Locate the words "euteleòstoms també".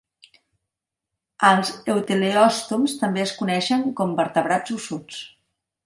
1.95-3.25